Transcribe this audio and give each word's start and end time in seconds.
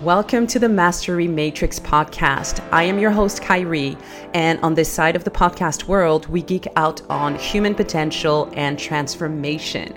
Welcome 0.00 0.48
to 0.48 0.58
the 0.58 0.68
Mastery 0.68 1.28
Matrix 1.28 1.78
podcast. 1.78 2.62
I 2.72 2.82
am 2.82 2.98
your 2.98 3.12
host, 3.12 3.40
Khairy, 3.40 3.96
and 4.34 4.58
on 4.58 4.74
this 4.74 4.92
side 4.92 5.14
of 5.14 5.22
the 5.22 5.30
podcast 5.30 5.84
world, 5.84 6.26
we 6.26 6.42
geek 6.42 6.66
out 6.74 7.00
on 7.08 7.36
human 7.36 7.76
potential 7.76 8.52
and 8.54 8.76
transformation. 8.76 9.96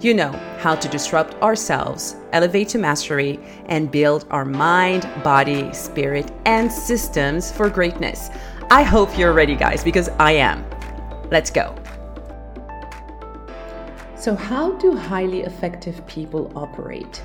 You 0.00 0.12
know 0.12 0.32
how 0.58 0.74
to 0.74 0.86
disrupt 0.88 1.34
ourselves, 1.42 2.14
elevate 2.32 2.68
to 2.68 2.78
mastery, 2.78 3.40
and 3.66 3.90
build 3.90 4.26
our 4.30 4.44
mind, 4.44 5.08
body, 5.24 5.72
spirit, 5.72 6.30
and 6.44 6.70
systems 6.70 7.50
for 7.50 7.70
greatness. 7.70 8.28
I 8.70 8.82
hope 8.82 9.16
you're 9.16 9.32
ready, 9.32 9.56
guys, 9.56 9.82
because 9.82 10.10
I 10.20 10.32
am. 10.32 10.62
Let's 11.30 11.50
go. 11.50 11.74
So, 14.14 14.36
how 14.36 14.72
do 14.72 14.94
highly 14.94 15.40
effective 15.40 16.06
people 16.06 16.52
operate? 16.54 17.22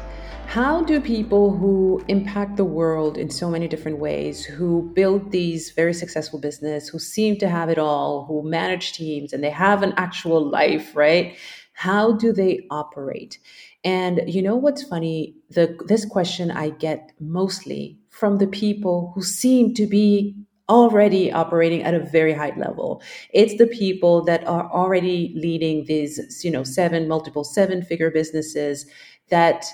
How 0.53 0.83
do 0.83 1.01
people 1.01 1.49
who 1.49 2.05
impact 2.07 2.57
the 2.57 2.63
world 2.63 3.17
in 3.17 3.31
so 3.31 3.49
many 3.49 3.67
different 3.67 3.97
ways, 3.97 4.45
who 4.45 4.91
build 4.93 5.31
these 5.31 5.71
very 5.71 5.95
successful 5.95 6.39
business, 6.39 6.87
who 6.87 6.99
seem 6.99 7.37
to 7.39 7.49
have 7.49 7.69
it 7.69 7.79
all, 7.79 8.25
who 8.25 8.47
manage 8.47 8.93
teams 8.93 9.33
and 9.33 9.43
they 9.43 9.49
have 9.49 9.81
an 9.81 9.95
actual 9.97 10.47
life, 10.47 10.95
right? 10.95 11.35
How 11.73 12.11
do 12.11 12.31
they 12.31 12.67
operate? 12.69 13.39
And 13.83 14.21
you 14.27 14.43
know 14.43 14.55
what's 14.55 14.83
funny? 14.83 15.33
The 15.49 15.75
this 15.87 16.05
question 16.05 16.51
I 16.51 16.69
get 16.69 17.13
mostly 17.19 17.97
from 18.11 18.37
the 18.37 18.45
people 18.45 19.11
who 19.15 19.23
seem 19.23 19.73
to 19.73 19.87
be 19.87 20.35
already 20.69 21.31
operating 21.31 21.81
at 21.81 21.95
a 21.95 21.99
very 21.99 22.33
high 22.33 22.53
level. 22.57 23.01
It's 23.33 23.57
the 23.57 23.65
people 23.65 24.23
that 24.25 24.47
are 24.47 24.71
already 24.71 25.33
leading 25.35 25.85
these, 25.85 26.43
you 26.45 26.51
know, 26.51 26.63
seven 26.63 27.07
multiple 27.07 27.43
seven 27.43 27.81
figure 27.81 28.11
businesses 28.11 28.85
that 29.29 29.65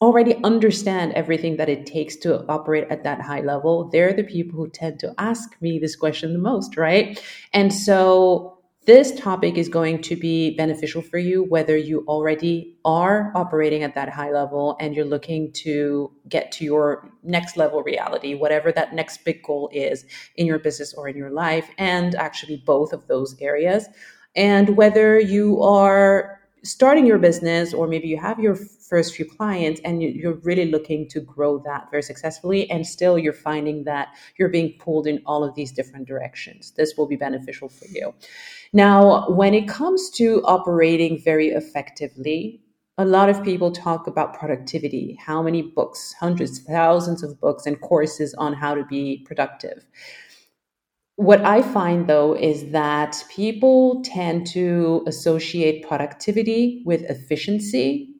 already 0.00 0.36
understand 0.44 1.12
everything 1.12 1.56
that 1.56 1.68
it 1.68 1.86
takes 1.86 2.16
to 2.16 2.44
operate 2.48 2.86
at 2.90 3.04
that 3.04 3.20
high 3.20 3.40
level, 3.40 3.88
they're 3.90 4.12
the 4.12 4.24
people 4.24 4.56
who 4.56 4.68
tend 4.68 4.98
to 5.00 5.14
ask 5.18 5.56
me 5.60 5.78
this 5.78 5.96
question 5.96 6.32
the 6.32 6.38
most, 6.38 6.76
right? 6.76 7.22
And 7.52 7.72
so 7.72 8.58
this 8.86 9.18
topic 9.18 9.56
is 9.56 9.70
going 9.70 10.02
to 10.02 10.14
be 10.14 10.54
beneficial 10.56 11.00
for 11.00 11.16
you 11.16 11.42
whether 11.42 11.74
you 11.74 12.04
already 12.06 12.76
are 12.84 13.32
operating 13.34 13.82
at 13.82 13.94
that 13.94 14.10
high 14.10 14.30
level 14.30 14.76
and 14.78 14.94
you're 14.94 15.06
looking 15.06 15.50
to 15.52 16.12
get 16.28 16.52
to 16.52 16.64
your 16.64 17.10
next 17.22 17.56
level 17.56 17.82
reality, 17.82 18.34
whatever 18.34 18.70
that 18.72 18.92
next 18.94 19.24
big 19.24 19.42
goal 19.42 19.70
is 19.72 20.04
in 20.36 20.46
your 20.46 20.58
business 20.58 20.92
or 20.92 21.08
in 21.08 21.16
your 21.16 21.30
life, 21.30 21.70
and 21.78 22.14
actually 22.14 22.62
both 22.66 22.92
of 22.92 23.06
those 23.06 23.34
areas. 23.40 23.86
And 24.36 24.76
whether 24.76 25.18
you 25.18 25.62
are 25.62 26.40
starting 26.64 27.06
your 27.06 27.18
business 27.18 27.74
or 27.74 27.86
maybe 27.86 28.08
you 28.08 28.18
have 28.18 28.40
your 28.40 28.56
first 28.56 29.14
few 29.14 29.24
clients 29.24 29.80
and 29.84 30.02
you're 30.02 30.40
really 30.42 30.70
looking 30.70 31.06
to 31.08 31.20
grow 31.20 31.58
that 31.58 31.90
very 31.90 32.02
successfully 32.02 32.68
and 32.70 32.86
still 32.86 33.18
you're 33.18 33.32
finding 33.32 33.84
that 33.84 34.08
you're 34.38 34.48
being 34.48 34.72
pulled 34.78 35.06
in 35.06 35.22
all 35.26 35.44
of 35.44 35.54
these 35.54 35.70
different 35.70 36.08
directions. 36.08 36.72
This 36.72 36.94
will 36.96 37.06
be 37.06 37.16
beneficial 37.16 37.68
for 37.68 37.86
you. 37.86 38.14
Now 38.72 39.28
when 39.28 39.54
it 39.54 39.68
comes 39.68 40.10
to 40.10 40.42
operating 40.44 41.20
very 41.22 41.48
effectively 41.48 42.60
a 42.96 43.04
lot 43.04 43.28
of 43.28 43.42
people 43.42 43.72
talk 43.72 44.06
about 44.06 44.38
productivity. 44.38 45.18
How 45.20 45.42
many 45.42 45.62
books? 45.62 46.14
Hundreds 46.20 46.60
thousands 46.60 47.24
of 47.24 47.40
books 47.40 47.66
and 47.66 47.80
courses 47.80 48.34
on 48.34 48.52
how 48.52 48.76
to 48.76 48.84
be 48.84 49.24
productive 49.26 49.84
what 51.16 51.40
I 51.42 51.62
find 51.62 52.08
though 52.08 52.34
is 52.34 52.70
that 52.70 53.24
people 53.30 54.02
tend 54.02 54.46
to 54.48 55.04
associate 55.06 55.86
productivity 55.86 56.82
with 56.84 57.02
efficiency, 57.02 58.10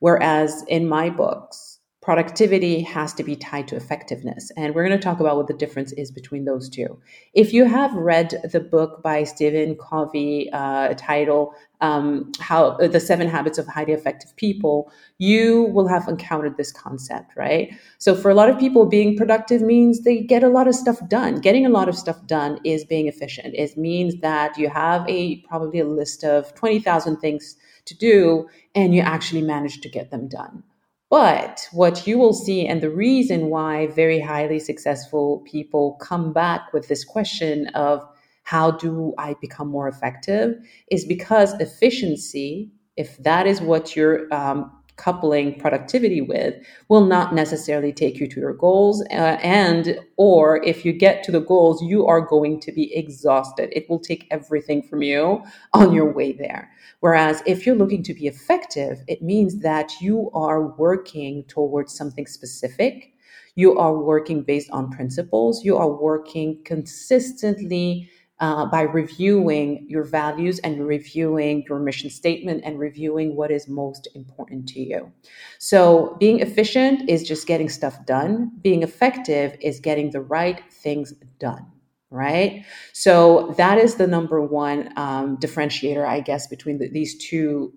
whereas 0.00 0.64
in 0.68 0.88
my 0.88 1.10
books, 1.10 1.77
productivity 2.08 2.80
has 2.80 3.12
to 3.12 3.22
be 3.22 3.36
tied 3.36 3.68
to 3.68 3.76
effectiveness. 3.76 4.50
And 4.56 4.74
we're 4.74 4.82
going 4.88 4.98
to 4.98 5.04
talk 5.04 5.20
about 5.20 5.36
what 5.36 5.46
the 5.46 5.52
difference 5.52 5.92
is 5.92 6.10
between 6.10 6.46
those 6.46 6.70
two. 6.70 6.98
If 7.34 7.52
you 7.52 7.66
have 7.66 7.92
read 7.92 8.40
the 8.50 8.60
book 8.60 9.02
by 9.02 9.24
Stephen 9.24 9.76
Covey 9.76 10.48
uh, 10.50 10.94
titled 10.96 11.52
um, 11.82 12.32
"How 12.40 12.78
the 12.78 12.98
Seven 12.98 13.28
Habits 13.28 13.58
of 13.58 13.66
Highly 13.66 13.92
Effective 13.92 14.34
People," 14.36 14.90
you 15.18 15.64
will 15.64 15.86
have 15.86 16.08
encountered 16.08 16.56
this 16.56 16.72
concept, 16.72 17.36
right? 17.36 17.76
So, 17.98 18.14
for 18.14 18.30
a 18.30 18.34
lot 18.34 18.48
of 18.48 18.58
people, 18.58 18.86
being 18.86 19.14
productive 19.14 19.60
means 19.60 20.00
they 20.00 20.22
get 20.22 20.42
a 20.42 20.48
lot 20.48 20.66
of 20.66 20.74
stuff 20.74 21.06
done. 21.08 21.42
Getting 21.42 21.66
a 21.66 21.74
lot 21.78 21.90
of 21.90 21.94
stuff 21.94 22.26
done 22.26 22.58
is 22.64 22.86
being 22.86 23.06
efficient. 23.06 23.54
It 23.54 23.76
means 23.76 24.18
that 24.22 24.56
you 24.56 24.70
have 24.70 25.06
a 25.06 25.42
probably 25.42 25.80
a 25.80 25.86
list 25.86 26.24
of 26.24 26.54
twenty 26.54 26.80
thousand 26.80 27.18
things 27.18 27.54
to 27.84 27.94
do, 27.94 28.48
and 28.74 28.94
you 28.94 29.02
actually 29.02 29.42
manage 29.42 29.82
to 29.82 29.90
get 29.90 30.10
them 30.10 30.26
done 30.26 30.62
but 31.10 31.68
what 31.72 32.06
you 32.06 32.18
will 32.18 32.34
see, 32.34 32.66
and 32.66 32.80
the 32.80 32.90
reason 32.90 33.46
why 33.46 33.86
very 33.88 34.20
highly 34.20 34.58
successful 34.58 35.42
people 35.46 35.96
come 36.00 36.32
back 36.32 36.72
with 36.72 36.88
this 36.88 37.04
question 37.04 37.68
of 37.68 38.02
how 38.44 38.70
do 38.70 39.14
I 39.18 39.34
become 39.40 39.68
more 39.68 39.88
effective, 39.88 40.54
is 40.90 41.04
because 41.04 41.54
efficiency, 41.60 42.70
if 42.96 43.16
that 43.18 43.46
is 43.46 43.60
what 43.60 43.96
you're 43.96 44.32
um, 44.32 44.70
coupling 44.98 45.58
productivity 45.58 46.20
with 46.20 46.54
will 46.88 47.06
not 47.06 47.34
necessarily 47.34 47.92
take 47.92 48.18
you 48.18 48.26
to 48.26 48.40
your 48.40 48.52
goals 48.52 49.02
uh, 49.10 49.38
and 49.42 49.98
or 50.16 50.62
if 50.64 50.84
you 50.84 50.92
get 50.92 51.22
to 51.24 51.32
the 51.32 51.40
goals 51.40 51.82
you 51.82 52.06
are 52.06 52.20
going 52.20 52.60
to 52.60 52.72
be 52.72 52.94
exhausted. 52.94 53.70
It 53.72 53.88
will 53.88 54.00
take 54.00 54.26
everything 54.30 54.82
from 54.82 55.02
you 55.02 55.42
on 55.72 55.92
your 55.92 56.12
way 56.12 56.32
there. 56.32 56.70
Whereas 57.00 57.42
if 57.46 57.64
you're 57.64 57.76
looking 57.76 58.02
to 58.02 58.14
be 58.14 58.26
effective 58.26 58.98
it 59.06 59.22
means 59.22 59.60
that 59.60 59.92
you 60.00 60.30
are 60.34 60.66
working 60.76 61.44
towards 61.44 61.94
something 61.96 62.26
specific. 62.26 63.14
You 63.54 63.76
are 63.78 63.96
working 63.98 64.42
based 64.42 64.70
on 64.70 64.90
principles. 64.90 65.64
You 65.64 65.76
are 65.76 65.90
working 65.90 66.62
consistently 66.64 68.08
uh, 68.40 68.66
by 68.66 68.82
reviewing 68.82 69.84
your 69.88 70.04
values 70.04 70.58
and 70.60 70.86
reviewing 70.86 71.64
your 71.68 71.78
mission 71.80 72.08
statement 72.08 72.62
and 72.64 72.78
reviewing 72.78 73.34
what 73.34 73.50
is 73.50 73.68
most 73.68 74.08
important 74.14 74.68
to 74.68 74.80
you. 74.80 75.12
So, 75.58 76.16
being 76.20 76.40
efficient 76.40 77.08
is 77.10 77.26
just 77.26 77.46
getting 77.46 77.68
stuff 77.68 78.04
done, 78.06 78.52
being 78.62 78.82
effective 78.82 79.56
is 79.60 79.80
getting 79.80 80.10
the 80.10 80.20
right 80.20 80.62
things 80.70 81.12
done. 81.40 81.66
Right. 82.10 82.64
So, 82.92 83.54
that 83.58 83.78
is 83.78 83.96
the 83.96 84.06
number 84.06 84.40
one 84.40 84.92
um, 84.96 85.36
differentiator, 85.38 86.06
I 86.06 86.20
guess, 86.20 86.46
between 86.46 86.78
the, 86.78 86.88
these 86.88 87.16
two. 87.16 87.72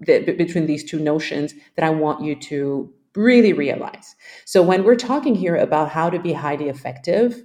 The, 0.00 0.32
between 0.32 0.66
these 0.66 0.82
two 0.82 0.98
notions 0.98 1.54
that 1.76 1.84
I 1.84 1.90
want 1.90 2.24
you 2.24 2.34
to 2.34 2.92
really 3.14 3.52
realize. 3.52 4.16
So, 4.44 4.60
when 4.60 4.82
we're 4.82 4.96
talking 4.96 5.36
here 5.36 5.56
about 5.56 5.88
how 5.88 6.10
to 6.10 6.18
be 6.18 6.32
highly 6.32 6.68
effective, 6.68 7.44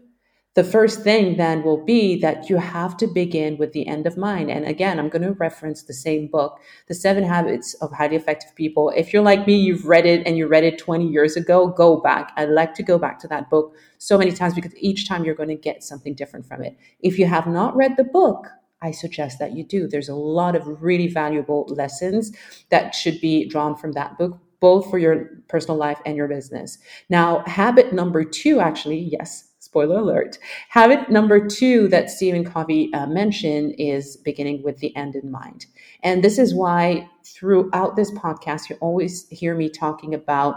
the 0.60 0.64
first 0.66 1.04
thing 1.04 1.38
then 1.38 1.64
will 1.64 1.82
be 1.86 2.20
that 2.20 2.50
you 2.50 2.58
have 2.58 2.98
to 2.98 3.08
begin 3.08 3.58
with 3.58 3.72
the 3.72 3.88
end 3.88 4.06
of 4.06 4.18
mind. 4.18 4.52
And 4.52 4.66
again, 4.66 5.00
I'm 5.00 5.08
going 5.08 5.22
to 5.22 5.32
reference 5.32 5.84
the 5.84 5.94
same 5.94 6.28
book, 6.28 6.60
The 6.88 6.94
Seven 6.94 7.24
Habits 7.24 7.76
of 7.76 7.94
Highly 7.94 8.18
Effective 8.18 8.54
People. 8.56 8.92
If 8.94 9.14
you're 9.14 9.24
like 9.24 9.48
me, 9.48 9.56
you've 9.56 9.86
read 9.86 10.06
it 10.06 10.28
and 10.28 10.38
you 10.38 10.48
read 10.48 10.66
it 10.66 10.78
20 10.78 11.08
years 11.08 11.38
ago, 11.38 11.68
go 11.70 12.02
back. 12.02 12.34
I 12.36 12.44
like 12.44 12.74
to 12.74 12.84
go 12.84 13.00
back 13.00 13.20
to 13.20 13.28
that 13.30 13.50
book 13.50 13.74
so 14.00 14.18
many 14.18 14.34
times 14.34 14.54
because 14.54 14.76
each 14.76 15.08
time 15.08 15.24
you're 15.24 15.34
going 15.34 15.48
to 15.48 15.56
get 15.56 15.82
something 15.82 16.14
different 16.14 16.46
from 16.46 16.62
it. 16.62 16.76
If 17.00 17.18
you 17.18 17.26
have 17.26 17.48
not 17.48 17.74
read 17.78 17.96
the 17.96 18.04
book, 18.04 18.46
I 18.82 18.92
suggest 18.92 19.40
that 19.40 19.54
you 19.54 19.64
do. 19.64 19.88
There's 19.88 20.10
a 20.10 20.16
lot 20.16 20.58
of 20.58 20.84
really 20.84 21.08
valuable 21.08 21.68
lessons 21.70 22.34
that 22.68 22.94
should 22.94 23.22
be 23.22 23.48
drawn 23.48 23.78
from 23.78 23.94
that 23.94 24.18
book 24.18 24.38
both 24.60 24.90
for 24.90 24.98
your 24.98 25.30
personal 25.48 25.78
life 25.78 26.00
and 26.06 26.18
your 26.18 26.28
business. 26.28 26.80
Now, 27.10 27.44
habit 27.46 27.94
number 27.94 28.26
two, 28.26 28.60
actually, 28.60 29.00
yes, 29.00 29.49
spoiler 29.70 30.00
alert. 30.00 30.40
Habit 30.70 31.12
number 31.12 31.48
two 31.48 31.88
that 31.90 32.10
Stephen 32.10 32.44
Covey 32.44 32.92
uh, 32.92 33.06
mentioned 33.06 33.76
is 33.78 34.18
beginning 34.18 34.64
with 34.64 34.80
the 34.80 34.96
end 34.96 35.14
in 35.14 35.30
mind. 35.30 35.68
And 36.02 36.24
this 36.24 36.40
is 36.40 36.56
why 36.56 37.08
throughout 37.24 37.96
this 37.96 38.10
podcast, 38.10 38.70
you 38.70 38.78
always 38.82 39.30
hear 39.30 39.54
me 39.54 39.70
talking 39.70 40.16
about 40.16 40.56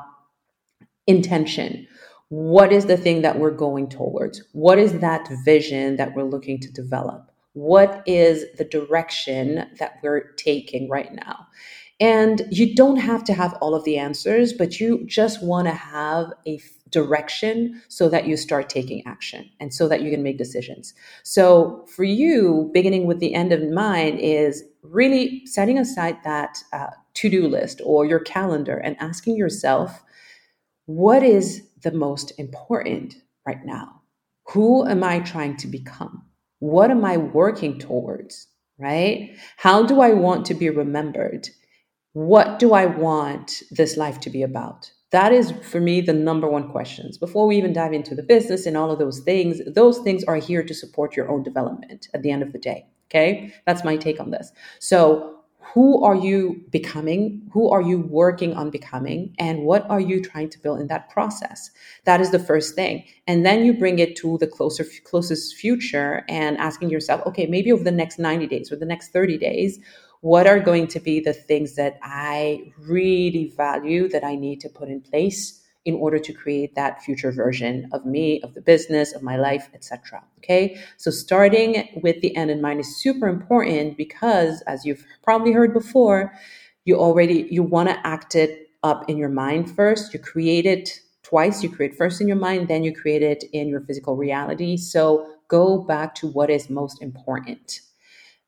intention. 1.06 1.86
What 2.30 2.72
is 2.72 2.86
the 2.86 2.96
thing 2.96 3.20
that 3.20 3.38
we're 3.38 3.50
going 3.50 3.90
towards? 3.90 4.42
What 4.52 4.78
is 4.78 5.00
that 5.00 5.28
vision 5.44 5.96
that 5.96 6.14
we're 6.14 6.22
looking 6.22 6.58
to 6.60 6.72
develop? 6.72 7.30
What 7.52 8.02
is 8.06 8.46
the 8.56 8.64
direction 8.64 9.66
that 9.78 9.98
we're 10.02 10.32
taking 10.38 10.88
right 10.88 11.12
now? 11.12 11.48
And 12.02 12.42
you 12.50 12.74
don't 12.74 12.96
have 12.96 13.22
to 13.24 13.32
have 13.32 13.54
all 13.60 13.76
of 13.76 13.84
the 13.84 13.96
answers, 13.96 14.52
but 14.52 14.80
you 14.80 15.06
just 15.06 15.40
want 15.40 15.68
to 15.68 15.72
have 15.72 16.32
a 16.48 16.60
direction 16.90 17.80
so 17.86 18.08
that 18.08 18.26
you 18.26 18.36
start 18.36 18.68
taking 18.68 19.06
action 19.06 19.48
and 19.60 19.72
so 19.72 19.86
that 19.86 20.02
you 20.02 20.10
can 20.10 20.24
make 20.24 20.36
decisions. 20.36 20.94
So 21.22 21.86
for 21.94 22.02
you, 22.02 22.72
beginning 22.74 23.06
with 23.06 23.20
the 23.20 23.32
end 23.34 23.52
in 23.52 23.72
mind 23.72 24.18
is 24.18 24.64
really 24.82 25.46
setting 25.46 25.78
aside 25.78 26.16
that 26.24 26.58
uh, 26.72 26.88
to 27.14 27.30
do 27.30 27.46
list 27.46 27.80
or 27.84 28.04
your 28.04 28.18
calendar 28.18 28.78
and 28.78 28.96
asking 28.98 29.36
yourself, 29.36 30.02
what 30.86 31.22
is 31.22 31.62
the 31.84 31.92
most 31.92 32.32
important 32.36 33.14
right 33.46 33.64
now? 33.64 34.02
Who 34.48 34.84
am 34.88 35.04
I 35.04 35.20
trying 35.20 35.56
to 35.58 35.68
become? 35.68 36.24
What 36.58 36.90
am 36.90 37.04
I 37.04 37.16
working 37.16 37.78
towards? 37.78 38.48
Right? 38.76 39.36
How 39.56 39.86
do 39.86 40.00
I 40.00 40.10
want 40.10 40.46
to 40.46 40.54
be 40.54 40.68
remembered? 40.68 41.48
What 42.12 42.58
do 42.58 42.74
I 42.74 42.86
want 42.86 43.62
this 43.70 43.96
life 43.96 44.20
to 44.20 44.30
be 44.30 44.42
about? 44.42 44.92
That 45.10 45.32
is 45.32 45.52
for 45.62 45.80
me 45.80 46.00
the 46.00 46.12
number 46.12 46.48
one 46.48 46.70
questions. 46.70 47.18
Before 47.18 47.46
we 47.46 47.56
even 47.56 47.72
dive 47.72 47.92
into 47.92 48.14
the 48.14 48.22
business 48.22 48.66
and 48.66 48.76
all 48.76 48.90
of 48.90 48.98
those 48.98 49.20
things, 49.20 49.60
those 49.66 49.98
things 49.98 50.24
are 50.24 50.36
here 50.36 50.62
to 50.62 50.74
support 50.74 51.16
your 51.16 51.30
own 51.30 51.42
development 51.42 52.08
at 52.14 52.22
the 52.22 52.30
end 52.30 52.42
of 52.42 52.52
the 52.52 52.58
day. 52.58 52.86
Okay. 53.10 53.52
That's 53.66 53.84
my 53.84 53.96
take 53.96 54.20
on 54.20 54.30
this. 54.30 54.52
So 54.78 55.42
who 55.74 56.02
are 56.04 56.16
you 56.16 56.62
becoming 56.70 57.48
who 57.52 57.70
are 57.70 57.80
you 57.80 58.00
working 58.00 58.52
on 58.54 58.68
becoming 58.68 59.34
and 59.38 59.62
what 59.62 59.88
are 59.88 60.00
you 60.00 60.20
trying 60.20 60.48
to 60.50 60.58
build 60.58 60.80
in 60.80 60.88
that 60.88 61.08
process 61.08 61.70
that 62.04 62.20
is 62.20 62.30
the 62.30 62.38
first 62.38 62.74
thing 62.74 63.04
and 63.26 63.46
then 63.46 63.64
you 63.64 63.72
bring 63.72 63.98
it 63.98 64.16
to 64.16 64.36
the 64.38 64.46
closer 64.46 64.84
closest 65.04 65.54
future 65.54 66.24
and 66.28 66.58
asking 66.58 66.90
yourself 66.90 67.22
okay 67.26 67.46
maybe 67.46 67.72
over 67.72 67.84
the 67.84 67.92
next 67.92 68.18
90 68.18 68.46
days 68.48 68.72
or 68.72 68.76
the 68.76 68.84
next 68.84 69.12
30 69.12 69.38
days 69.38 69.78
what 70.22 70.46
are 70.46 70.58
going 70.58 70.86
to 70.86 70.98
be 70.98 71.20
the 71.20 71.32
things 71.32 71.76
that 71.76 71.98
i 72.02 72.72
really 72.80 73.52
value 73.56 74.08
that 74.08 74.24
i 74.24 74.34
need 74.34 74.60
to 74.60 74.68
put 74.68 74.88
in 74.88 75.00
place 75.00 75.62
in 75.84 75.94
order 75.94 76.18
to 76.18 76.32
create 76.32 76.74
that 76.74 77.02
future 77.02 77.32
version 77.32 77.88
of 77.92 78.06
me, 78.06 78.40
of 78.42 78.54
the 78.54 78.60
business, 78.60 79.12
of 79.14 79.22
my 79.22 79.36
life, 79.36 79.68
etc. 79.74 80.22
Okay? 80.38 80.78
So 80.96 81.10
starting 81.10 81.88
with 82.02 82.20
the 82.20 82.34
end 82.36 82.50
in 82.50 82.60
mind 82.60 82.80
is 82.80 82.96
super 82.96 83.26
important 83.26 83.96
because 83.96 84.62
as 84.62 84.84
you've 84.84 85.04
probably 85.22 85.52
heard 85.52 85.72
before, 85.72 86.32
you 86.84 86.96
already 86.96 87.48
you 87.50 87.62
want 87.62 87.88
to 87.88 88.06
act 88.06 88.34
it 88.34 88.70
up 88.82 89.08
in 89.08 89.16
your 89.16 89.28
mind 89.28 89.74
first. 89.74 90.12
You 90.12 90.20
create 90.20 90.66
it 90.66 91.00
twice. 91.22 91.62
You 91.62 91.70
create 91.70 91.96
first 91.96 92.20
in 92.20 92.28
your 92.28 92.36
mind, 92.36 92.68
then 92.68 92.84
you 92.84 92.94
create 92.94 93.22
it 93.22 93.44
in 93.52 93.68
your 93.68 93.80
physical 93.80 94.16
reality. 94.16 94.76
So 94.76 95.26
go 95.48 95.78
back 95.78 96.14
to 96.16 96.28
what 96.28 96.50
is 96.50 96.70
most 96.70 97.02
important. 97.02 97.80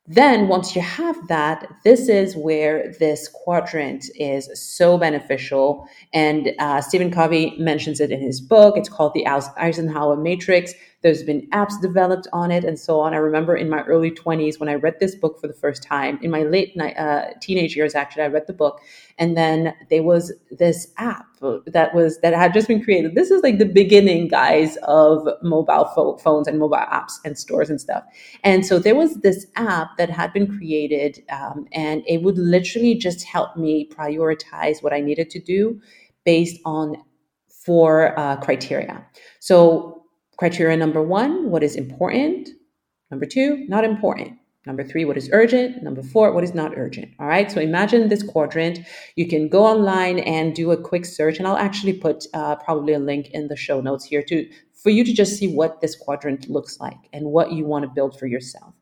Then, 0.06 0.48
once 0.48 0.76
you 0.76 0.82
have 0.82 1.28
that, 1.28 1.66
this 1.82 2.10
is 2.10 2.36
where 2.36 2.92
this 3.00 3.26
quadrant 3.26 4.04
is 4.16 4.50
so 4.54 4.98
beneficial. 4.98 5.88
And 6.12 6.52
uh, 6.58 6.82
Stephen 6.82 7.10
Covey 7.10 7.54
mentions 7.58 8.00
it 8.00 8.10
in 8.10 8.20
his 8.20 8.38
book. 8.38 8.76
It's 8.76 8.90
called 8.90 9.14
the 9.14 9.26
Eisenhower 9.26 10.16
Matrix. 10.16 10.74
There's 11.04 11.22
been 11.22 11.46
apps 11.50 11.78
developed 11.82 12.26
on 12.32 12.50
it 12.50 12.64
and 12.64 12.78
so 12.78 12.98
on. 12.98 13.12
I 13.12 13.18
remember 13.18 13.54
in 13.54 13.68
my 13.68 13.82
early 13.82 14.10
20s 14.10 14.58
when 14.58 14.70
I 14.70 14.74
read 14.74 14.98
this 15.00 15.14
book 15.14 15.38
for 15.38 15.46
the 15.46 15.52
first 15.52 15.82
time, 15.82 16.18
in 16.22 16.30
my 16.30 16.44
late 16.44 16.74
uh, 16.80 17.26
teenage 17.42 17.76
years, 17.76 17.94
actually, 17.94 18.22
I 18.22 18.28
read 18.28 18.46
the 18.46 18.54
book. 18.54 18.80
And 19.18 19.36
then 19.36 19.74
there 19.90 20.02
was 20.02 20.32
this 20.50 20.88
app 20.96 21.26
that 21.66 21.94
was 21.94 22.18
that 22.20 22.32
had 22.32 22.54
just 22.54 22.68
been 22.68 22.82
created. 22.82 23.14
This 23.14 23.30
is 23.30 23.42
like 23.42 23.58
the 23.58 23.66
beginning, 23.66 24.28
guys, 24.28 24.78
of 24.84 25.28
mobile 25.42 25.84
fo- 25.94 26.16
phones 26.16 26.48
and 26.48 26.58
mobile 26.58 26.78
apps 26.78 27.12
and 27.22 27.38
stores 27.38 27.68
and 27.68 27.78
stuff. 27.78 28.02
And 28.42 28.64
so 28.64 28.78
there 28.78 28.94
was 28.94 29.16
this 29.16 29.46
app 29.56 29.98
that 29.98 30.08
had 30.08 30.32
been 30.32 30.46
created, 30.56 31.22
um, 31.30 31.66
and 31.72 32.02
it 32.06 32.22
would 32.22 32.38
literally 32.38 32.94
just 32.94 33.24
help 33.24 33.58
me 33.58 33.90
prioritize 33.90 34.82
what 34.82 34.94
I 34.94 35.00
needed 35.00 35.28
to 35.30 35.38
do 35.38 35.78
based 36.24 36.60
on 36.64 36.96
four 37.48 38.18
uh, 38.18 38.36
criteria. 38.38 39.06
So 39.40 40.03
Criteria 40.36 40.76
number 40.76 41.02
one, 41.02 41.50
what 41.50 41.62
is 41.62 41.76
important? 41.76 42.48
Number 43.10 43.26
two, 43.26 43.64
not 43.68 43.84
important. 43.84 44.38
Number 44.66 44.82
three, 44.82 45.04
what 45.04 45.18
is 45.18 45.28
urgent? 45.32 45.82
Number 45.82 46.02
four, 46.02 46.32
what 46.32 46.42
is 46.42 46.54
not 46.54 46.72
urgent? 46.76 47.12
All 47.18 47.26
right. 47.26 47.50
So 47.52 47.60
imagine 47.60 48.08
this 48.08 48.22
quadrant. 48.22 48.80
You 49.14 49.28
can 49.28 49.48
go 49.48 49.64
online 49.64 50.20
and 50.20 50.54
do 50.54 50.70
a 50.70 50.80
quick 50.80 51.04
search, 51.04 51.38
and 51.38 51.46
I'll 51.46 51.58
actually 51.58 51.92
put 51.92 52.24
uh, 52.32 52.56
probably 52.56 52.94
a 52.94 52.98
link 52.98 53.28
in 53.32 53.48
the 53.48 53.56
show 53.56 53.82
notes 53.82 54.06
here 54.06 54.22
to 54.22 54.48
for 54.72 54.90
you 54.90 55.04
to 55.04 55.12
just 55.12 55.38
see 55.38 55.48
what 55.48 55.80
this 55.80 55.94
quadrant 55.96 56.48
looks 56.48 56.80
like 56.80 56.98
and 57.12 57.26
what 57.26 57.52
you 57.52 57.66
want 57.66 57.84
to 57.84 57.90
build 57.90 58.18
for 58.18 58.26
yourself. 58.26 58.74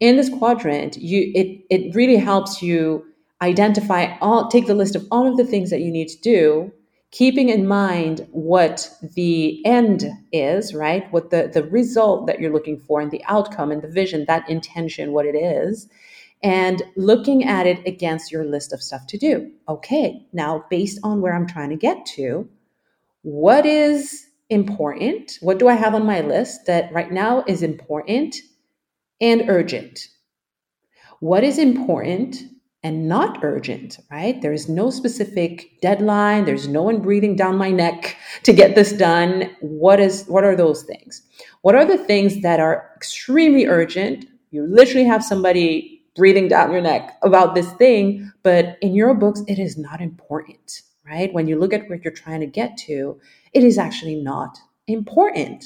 In 0.00 0.16
this 0.16 0.30
quadrant, 0.30 0.96
you 0.96 1.30
it 1.34 1.62
it 1.68 1.94
really 1.94 2.16
helps 2.16 2.62
you 2.62 3.04
identify 3.42 4.16
all 4.20 4.48
take 4.48 4.66
the 4.66 4.74
list 4.74 4.96
of 4.96 5.06
all 5.10 5.26
of 5.30 5.36
the 5.36 5.44
things 5.44 5.68
that 5.70 5.80
you 5.80 5.90
need 5.90 6.08
to 6.08 6.20
do 6.20 6.72
keeping 7.10 7.48
in 7.48 7.66
mind 7.66 8.26
what 8.32 8.90
the 9.14 9.64
end 9.64 10.04
is, 10.32 10.74
right? 10.74 11.10
What 11.12 11.30
the, 11.30 11.50
the 11.52 11.64
result 11.64 12.26
that 12.26 12.38
you're 12.38 12.52
looking 12.52 12.80
for 12.80 13.00
and 13.00 13.10
the 13.10 13.24
outcome 13.26 13.70
and 13.70 13.82
the 13.82 13.88
vision, 13.88 14.24
that 14.26 14.48
intention, 14.48 15.12
what 15.12 15.26
it 15.26 15.34
is, 15.34 15.88
and 16.42 16.82
looking 16.96 17.44
at 17.44 17.66
it 17.66 17.86
against 17.86 18.30
your 18.30 18.44
list 18.44 18.72
of 18.72 18.82
stuff 18.82 19.06
to 19.08 19.18
do. 19.18 19.50
Okay, 19.68 20.26
now 20.32 20.64
based 20.70 20.98
on 21.02 21.20
where 21.20 21.34
I'm 21.34 21.46
trying 21.46 21.70
to 21.70 21.76
get 21.76 22.04
to, 22.14 22.48
what 23.22 23.66
is 23.66 24.26
important? 24.50 25.38
What 25.40 25.58
do 25.58 25.68
I 25.68 25.74
have 25.74 25.94
on 25.94 26.06
my 26.06 26.20
list 26.20 26.66
that 26.66 26.92
right 26.92 27.10
now 27.10 27.42
is 27.46 27.62
important 27.62 28.36
and 29.20 29.48
urgent? 29.48 30.08
What 31.20 31.42
is 31.42 31.58
important 31.58 32.36
and 32.82 33.08
not 33.08 33.42
urgent, 33.42 33.98
right? 34.10 34.40
There 34.40 34.52
is 34.52 34.68
no 34.68 34.90
specific 34.90 35.80
deadline. 35.80 36.44
There's 36.44 36.68
no 36.68 36.82
one 36.82 37.00
breathing 37.00 37.34
down 37.34 37.56
my 37.56 37.70
neck 37.70 38.16
to 38.44 38.52
get 38.52 38.74
this 38.74 38.92
done. 38.92 39.50
What 39.60 39.98
is 40.00 40.24
what 40.26 40.44
are 40.44 40.54
those 40.54 40.84
things? 40.84 41.22
What 41.62 41.74
are 41.74 41.84
the 41.84 41.98
things 41.98 42.42
that 42.42 42.60
are 42.60 42.90
extremely 42.96 43.66
urgent? 43.66 44.26
You 44.50 44.66
literally 44.66 45.06
have 45.06 45.24
somebody 45.24 46.02
breathing 46.14 46.48
down 46.48 46.72
your 46.72 46.80
neck 46.80 47.16
about 47.22 47.54
this 47.54 47.70
thing, 47.72 48.30
but 48.42 48.78
in 48.80 48.94
your 48.94 49.14
books 49.14 49.42
it 49.48 49.58
is 49.58 49.76
not 49.76 50.00
important, 50.00 50.82
right? 51.06 51.32
When 51.32 51.48
you 51.48 51.58
look 51.58 51.72
at 51.72 51.88
where 51.88 52.00
you're 52.02 52.12
trying 52.12 52.40
to 52.40 52.46
get 52.46 52.76
to, 52.86 53.20
it 53.52 53.64
is 53.64 53.78
actually 53.78 54.16
not 54.16 54.58
important. 54.86 55.64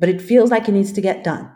But 0.00 0.08
it 0.08 0.20
feels 0.20 0.50
like 0.50 0.68
it 0.68 0.72
needs 0.72 0.92
to 0.92 1.00
get 1.00 1.22
done. 1.22 1.50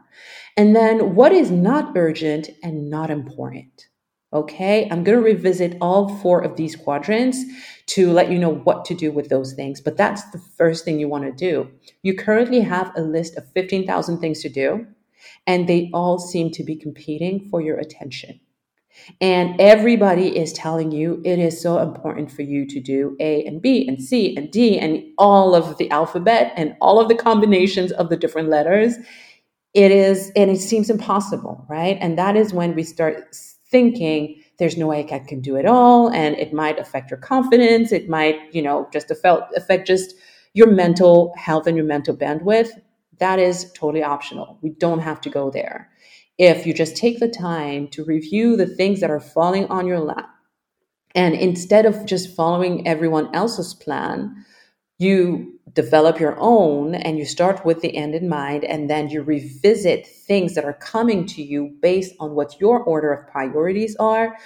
And 0.57 0.75
then 0.75 1.15
what 1.15 1.33
is 1.33 1.51
not 1.51 1.97
urgent 1.97 2.51
and 2.63 2.89
not 2.89 3.11
important? 3.11 3.89
Okay, 4.31 4.87
I'm 4.91 5.05
going 5.05 5.17
to 5.17 5.25
revisit 5.25 5.79
all 5.81 6.19
four 6.19 6.43
of 6.43 6.57
these 6.57 6.77
quadrants 6.77 7.43
to 7.87 8.13
let 8.13 8.31
you 8.31 8.39
know 8.39 8.53
what 8.53 8.85
to 8.85 8.95
do 8.95 9.11
with 9.11 9.31
those 9.31 9.55
things. 9.55 9.81
But 9.81 9.97
that's 9.97 10.23
the 10.31 10.39
first 10.39 10.85
thing 10.85 11.01
you 11.01 11.09
want 11.09 11.25
to 11.25 11.33
do. 11.33 11.71
You 12.03 12.15
currently 12.15 12.61
have 12.61 12.93
a 12.95 13.01
list 13.01 13.39
of 13.39 13.51
15,000 13.53 14.19
things 14.19 14.43
to 14.43 14.51
do, 14.51 14.87
and 15.47 15.67
they 15.67 15.91
all 15.95 16.19
seem 16.19 16.51
to 16.53 16.63
be 16.63 16.77
competing 16.77 17.49
for 17.49 17.63
your 17.63 17.79
attention. 17.79 18.39
And 19.21 19.59
everybody 19.59 20.37
is 20.37 20.53
telling 20.53 20.93
you 20.93 21.23
it 21.25 21.39
is 21.39 21.59
so 21.59 21.79
important 21.79 22.31
for 22.31 22.43
you 22.43 22.67
to 22.67 22.81
do 22.81 23.17
A 23.21 23.45
and 23.45 23.63
B 23.63 23.89
and 23.89 24.03
C 24.03 24.37
and 24.37 24.51
D 24.51 24.79
and 24.79 25.03
all 25.17 25.55
of 25.55 25.79
the 25.79 25.91
alphabet 25.91 26.53
and 26.57 26.77
all 26.83 27.01
of 27.01 27.09
the 27.09 27.15
combinations 27.15 27.93
of 27.93 28.11
the 28.11 28.17
different 28.17 28.51
letters. 28.51 28.97
It 29.73 29.91
is, 29.91 30.33
and 30.37 30.51
it 30.51 30.61
seems 30.61 30.91
impossible, 30.91 31.65
right? 31.69 31.97
And 32.01 32.19
that 32.19 32.37
is 32.37 32.53
when 32.53 32.75
we 32.75 32.83
start 32.83 33.35
thinking 33.71 34.43
there's 34.59 34.77
no 34.77 34.87
way 34.87 35.07
I 35.11 35.19
can 35.19 35.41
do 35.41 35.57
it 35.57 35.67
all 35.67 36.11
and 36.11 36.37
it 36.37 36.53
might 36.53 36.79
affect 36.79 37.11
your 37.11 37.21
confidence 37.21 37.93
it 37.93 38.09
might 38.09 38.37
you 38.53 38.63
know 38.63 38.89
just 38.93 39.11
affect, 39.11 39.87
just 39.87 40.15
your 40.55 40.71
mental 40.71 41.33
health 41.37 41.67
and 41.67 41.77
your 41.77 41.87
mental 41.87 42.17
bandwidth. 42.17 42.71
That 43.19 43.39
is 43.39 43.71
totally 43.73 44.03
optional. 44.03 44.59
We 44.63 44.71
don't 44.71 45.01
have 45.01 45.21
to 45.23 45.31
go 45.31 45.51
there. 45.51 45.91
If 46.39 46.67
you 46.67 46.75
just 46.75 46.97
take 46.97 47.21
the 47.21 47.29
time 47.29 47.89
to 47.89 48.05
review 48.05 48.57
the 48.57 48.67
things 48.67 49.01
that 49.01 49.11
are 49.11 49.21
falling 49.21 49.67
on 49.67 49.87
your 49.87 50.01
lap 50.01 50.31
and 51.15 51.35
instead 51.35 51.87
of 51.87 52.07
just 52.07 52.35
following 52.35 52.87
everyone 52.87 53.35
else's 53.35 53.75
plan 53.75 54.45
you 54.99 55.59
develop 55.75 56.19
your 56.19 56.37
own 56.39 56.95
and 56.95 57.19
you 57.19 57.25
start 57.25 57.65
with 57.65 57.81
the 57.81 57.97
end 57.97 58.15
in 58.15 58.29
mind 58.29 58.65
and 58.65 58.91
then 58.91 59.09
you 59.09 59.23
revisit 59.23 60.07
things 60.07 60.55
that 60.55 60.65
are 60.65 60.73
coming 60.73 61.25
to 61.25 61.43
you 61.43 61.77
based 61.81 62.15
on 62.19 62.35
what 62.35 62.61
your 62.61 62.81
order 62.81 63.13
of 63.13 63.31
priorities 63.31 63.95
are. 63.97 64.37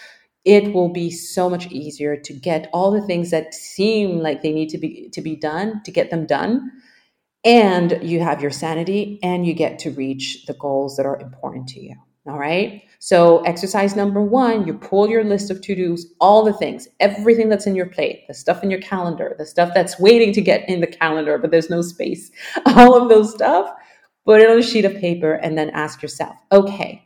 It 0.44 0.74
will 0.74 0.90
be 0.90 1.10
so 1.10 1.48
much 1.48 1.68
easier 1.68 2.16
to 2.16 2.32
get 2.32 2.68
all 2.72 2.90
the 2.90 3.06
things 3.06 3.30
that 3.30 3.54
seem 3.54 4.18
like 4.18 4.42
they 4.42 4.52
need 4.52 4.68
to 4.70 4.78
be 4.78 5.08
to 5.10 5.22
be 5.22 5.36
done 5.36 5.82
to 5.84 5.90
get 5.90 6.10
them 6.10 6.26
done. 6.26 6.70
And 7.44 7.98
you 8.02 8.20
have 8.20 8.42
your 8.42 8.50
sanity 8.50 9.18
and 9.22 9.46
you 9.46 9.54
get 9.54 9.78
to 9.80 9.90
reach 9.90 10.44
the 10.46 10.54
goals 10.54 10.96
that 10.96 11.06
are 11.06 11.20
important 11.20 11.68
to 11.68 11.80
you 11.80 11.96
all 12.26 12.38
right. 12.38 12.82
So, 13.00 13.40
exercise 13.42 13.96
number 13.96 14.22
one, 14.22 14.64
you 14.64 14.74
pull 14.74 15.08
your 15.08 15.24
list 15.24 15.50
of 15.50 15.60
to 15.62 15.74
dos, 15.74 16.06
all 16.20 16.44
the 16.44 16.52
things, 16.52 16.86
everything 17.00 17.48
that's 17.48 17.66
in 17.66 17.74
your 17.74 17.86
plate, 17.86 18.28
the 18.28 18.34
stuff 18.34 18.62
in 18.62 18.70
your 18.70 18.80
calendar, 18.80 19.34
the 19.38 19.46
stuff 19.46 19.72
that's 19.74 19.98
waiting 19.98 20.32
to 20.34 20.40
get 20.40 20.68
in 20.68 20.80
the 20.80 20.86
calendar, 20.86 21.36
but 21.36 21.50
there's 21.50 21.68
no 21.68 21.82
space, 21.82 22.30
all 22.66 23.00
of 23.00 23.08
those 23.08 23.34
stuff, 23.34 23.74
put 24.24 24.40
it 24.40 24.48
on 24.48 24.58
a 24.58 24.62
sheet 24.62 24.84
of 24.84 24.94
paper 24.98 25.32
and 25.32 25.58
then 25.58 25.70
ask 25.70 26.00
yourself, 26.00 26.36
okay, 26.52 27.04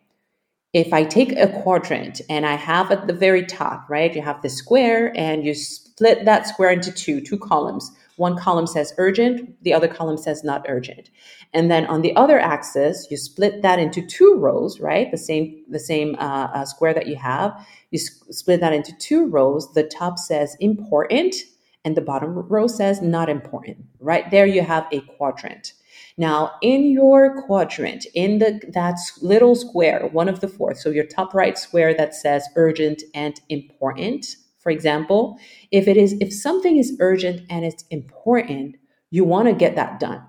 if 0.75 0.93
I 0.93 1.05
take 1.05 1.33
a 1.33 1.49
quadrant 1.63 2.21
and 2.29 2.45
I 2.45 2.57
have 2.57 2.91
at 2.91 3.07
the 3.07 3.15
very 3.15 3.47
top, 3.47 3.89
right, 3.89 4.15
you 4.15 4.21
have 4.21 4.43
the 4.43 4.51
square 4.51 5.11
and 5.17 5.47
you 5.47 5.55
split 5.55 6.27
that 6.27 6.47
square 6.47 6.71
into 6.71 6.93
two, 6.93 7.23
two 7.23 7.39
columns. 7.39 7.91
One 8.17 8.37
column 8.39 8.67
says 8.67 8.95
urgent, 8.99 9.63
the 9.63 9.75
other 9.75 9.89
column 9.89 10.17
says 10.17 10.43
not 10.45 10.65
urgent. 10.69 11.11
And 11.53 11.71
then 11.71 11.87
on 11.87 12.03
the 12.03 12.15
other 12.17 12.39
axis, 12.39 13.07
you 13.11 13.17
split 13.17 13.63
that 13.63 13.79
into 13.79 14.05
two 14.07 14.37
rows, 14.39 14.81
right? 14.81 15.11
The 15.11 15.19
same 15.19 15.65
the 15.69 15.79
same 15.79 16.15
uh, 16.19 16.49
uh, 16.55 16.65
square 16.65 16.95
that 16.95 17.07
you 17.07 17.17
have. 17.17 17.53
You 17.91 17.99
s- 17.99 18.23
split 18.31 18.61
that 18.61 18.73
into 18.73 18.97
two 18.99 19.27
rows. 19.27 19.73
The 19.75 19.85
top 19.85 20.19
says 20.19 20.57
important, 20.61 21.37
and 21.85 21.97
the 21.97 22.01
bottom 22.01 22.35
row 22.49 22.67
says 22.67 23.03
not 23.03 23.29
important. 23.29 23.79
Right 24.01 24.31
there, 24.31 24.47
you 24.47 24.63
have 24.63 24.87
a 24.93 25.01
quadrant. 25.01 25.73
Now, 26.19 26.53
in 26.63 26.91
your 26.91 27.43
quadrant, 27.43 28.07
in 28.15 28.39
the 28.39 28.61
that 28.73 28.99
little 29.23 29.55
square, 29.55 30.09
one 30.13 30.29
of 30.29 30.41
the 30.41 30.49
four, 30.49 30.75
so 30.75 30.91
your 30.91 31.07
top 31.07 31.35
right 31.35 31.59
square 31.59 31.95
that 31.95 32.15
says 32.15 32.49
urgent 32.57 33.03
and 33.15 33.41
important, 33.49 34.37
For 34.67 34.71
example, 34.71 35.39
if 35.71 35.87
it 35.87 35.97
is 35.97 36.17
if 36.21 36.33
something 36.33 36.77
is 36.77 36.97
urgent 36.99 37.43
and 37.49 37.65
it's 37.65 37.85
important, 37.91 38.75
you 39.13 39.23
want 39.23 39.47
to 39.47 39.55
get 39.55 39.77
that 39.77 40.01
done. 40.01 40.21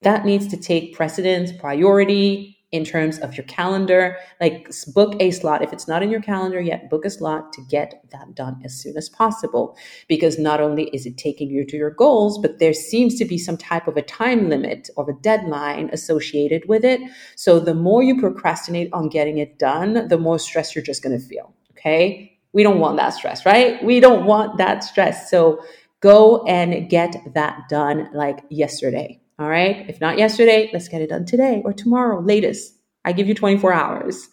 That 0.00 0.24
needs 0.24 0.46
to 0.46 0.56
take 0.56 0.96
precedence, 0.96 1.52
priority, 1.52 2.56
in 2.70 2.86
terms 2.86 3.18
of 3.18 3.36
your 3.36 3.44
calendar. 3.44 4.16
Like 4.40 4.70
book 4.94 5.14
a 5.20 5.30
slot. 5.30 5.60
If 5.60 5.74
it's 5.74 5.86
not 5.86 6.02
in 6.02 6.10
your 6.10 6.22
calendar 6.22 6.58
yet, 6.58 6.88
book 6.88 7.04
a 7.04 7.10
slot 7.10 7.52
to 7.52 7.60
get 7.68 8.02
that 8.12 8.34
done 8.34 8.62
as 8.64 8.72
soon 8.80 8.96
as 8.96 9.10
possible. 9.10 9.76
Because 10.08 10.38
not 10.38 10.58
only 10.58 10.84
is 10.94 11.04
it 11.04 11.18
taking 11.18 11.50
you 11.50 11.66
to 11.66 11.76
your 11.76 11.90
goals, 11.90 12.38
but 12.38 12.60
there 12.60 12.72
seems 12.72 13.18
to 13.18 13.26
be 13.26 13.36
some 13.36 13.58
type 13.58 13.88
of 13.88 13.98
a 13.98 14.02
time 14.02 14.48
limit 14.48 14.88
or 14.96 15.10
a 15.10 15.20
deadline 15.20 15.90
associated 15.92 16.66
with 16.66 16.82
it. 16.82 17.02
So 17.36 17.60
the 17.60 17.74
more 17.74 18.02
you 18.02 18.18
procrastinate 18.18 18.88
on 18.94 19.10
getting 19.10 19.36
it 19.36 19.58
done, 19.58 20.08
the 20.08 20.16
more 20.16 20.38
stress 20.38 20.74
you're 20.74 20.82
just 20.82 21.02
going 21.02 21.20
to 21.20 21.22
feel. 21.22 21.52
Okay. 21.72 22.31
We 22.52 22.62
don't 22.62 22.78
want 22.78 22.96
that 22.98 23.10
stress, 23.10 23.46
right? 23.46 23.82
We 23.82 24.00
don't 24.00 24.26
want 24.26 24.58
that 24.58 24.84
stress. 24.84 25.30
So 25.30 25.62
go 26.00 26.44
and 26.44 26.90
get 26.90 27.16
that 27.34 27.68
done 27.68 28.10
like 28.12 28.40
yesterday. 28.50 29.20
All 29.38 29.48
right. 29.48 29.88
If 29.88 30.00
not 30.00 30.18
yesterday, 30.18 30.70
let's 30.72 30.88
get 30.88 31.02
it 31.02 31.08
done 31.08 31.24
today 31.24 31.62
or 31.64 31.72
tomorrow, 31.72 32.20
latest. 32.20 32.74
I 33.04 33.12
give 33.12 33.26
you 33.26 33.34
24 33.34 33.72
hours. 33.72 34.28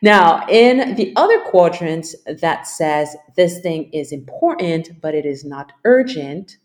Now, 0.00 0.46
in 0.48 0.94
the 0.94 1.12
other 1.16 1.40
quadrant 1.40 2.06
that 2.40 2.68
says 2.68 3.16
this 3.36 3.60
thing 3.60 3.90
is 3.92 4.12
important, 4.12 5.00
but 5.00 5.14
it 5.14 5.26
is 5.26 5.44
not 5.44 5.72
urgent, 5.84 6.58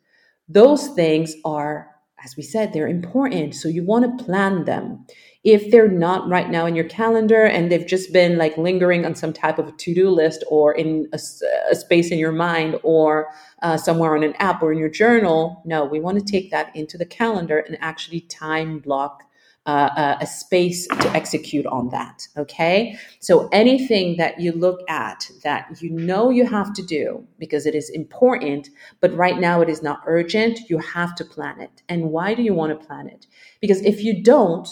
those 0.48 0.90
things 0.90 1.34
are, 1.44 1.90
as 2.24 2.36
we 2.36 2.44
said, 2.44 2.74
they're 2.74 2.88
important. 2.88 3.56
So 3.56 3.70
you 3.70 3.84
want 3.84 4.18
to 4.18 4.24
plan 4.24 4.66
them 4.66 5.06
if 5.44 5.72
they're 5.72 5.88
not 5.88 6.28
right 6.28 6.50
now 6.50 6.66
in 6.66 6.76
your 6.76 6.90
calendar 6.90 7.46
and 7.46 7.72
they've 7.72 7.88
just 7.88 8.12
been 8.12 8.38
like 8.38 8.58
lingering 8.58 9.06
on 9.06 9.16
some 9.16 9.32
type 9.32 9.60
of 9.60 9.68
a 9.68 9.72
to-do 9.74 10.10
list 10.10 10.44
or 10.50 10.74
in 10.74 11.08
a, 11.14 11.20
a 11.72 11.76
space 11.76 12.12
in 12.12 12.18
your 12.18 12.32
mind 12.32 12.78
or 12.84 13.30
uh, 13.62 13.78
somewhere 13.78 14.16
on 14.16 14.24
an 14.24 14.34
app 14.40 14.62
or 14.62 14.74
in 14.74 14.78
your 14.78 14.90
journal 14.90 15.62
no 15.64 15.86
we 15.86 16.02
want 16.02 16.20
to 16.20 16.32
take 16.32 16.52
that 16.52 16.76
into 16.76 16.98
the 16.98 17.06
calendar 17.06 17.60
and 17.60 17.78
actually 17.80 18.20
time 18.22 18.80
block 18.80 19.24
uh, 19.68 20.18
a 20.22 20.26
space 20.26 20.88
to 20.88 21.10
execute 21.12 21.66
on 21.68 21.90
that. 21.90 22.28
Okay. 22.38 22.98
So 23.20 23.50
anything 23.52 24.18
that 24.18 24.40
you 24.40 24.54
look 24.54 24.80
at 24.90 25.30
that 25.44 25.82
you 25.82 25.90
know 25.90 26.30
you 26.30 26.46
have 26.46 26.74
to 26.74 26.82
do 26.82 27.28
because 27.38 27.66
it 27.66 27.76
is 27.76 27.90
important, 27.90 28.70
but 29.02 29.14
right 29.14 29.38
now 29.40 29.62
it 29.62 29.70
is 29.70 29.84
not 29.84 30.02
urgent, 30.08 30.70
you 30.70 30.78
have 30.80 31.16
to 31.16 31.26
plan 31.26 31.60
it. 31.60 31.84
And 31.90 32.12
why 32.12 32.34
do 32.34 32.42
you 32.42 32.54
want 32.54 32.80
to 32.80 32.88
plan 32.88 33.08
it? 33.08 33.28
Because 33.60 33.82
if 33.82 34.04
you 34.04 34.24
don't, 34.24 34.68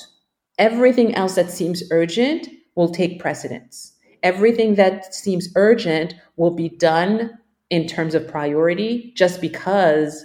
everything 0.57 1.13
else 1.13 1.35
that 1.35 1.51
seems 1.51 1.83
urgent 1.91 2.47
will 2.75 2.89
take 2.89 3.19
precedence. 3.19 3.93
Everything 4.23 4.75
that 4.75 5.13
seems 5.13 5.49
urgent 5.55 6.15
will 6.37 6.51
be 6.55 6.69
done 6.69 7.37
in 7.69 7.85
terms 7.87 8.15
of 8.15 8.27
priority 8.27 9.11
just 9.15 9.41
because 9.41 10.23